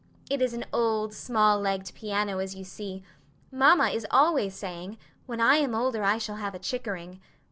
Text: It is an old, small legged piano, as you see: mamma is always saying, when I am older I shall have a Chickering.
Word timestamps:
It 0.31 0.41
is 0.41 0.55
an 0.55 0.65
old, 0.73 1.13
small 1.13 1.59
legged 1.59 1.93
piano, 1.93 2.39
as 2.39 2.55
you 2.55 2.63
see: 2.63 3.03
mamma 3.51 3.89
is 3.89 4.07
always 4.09 4.55
saying, 4.55 4.97
when 5.27 5.39
I 5.39 5.57
am 5.57 5.75
older 5.75 6.01
I 6.03 6.17
shall 6.17 6.37
have 6.37 6.55
a 6.55 6.59
Chickering. 6.59 7.19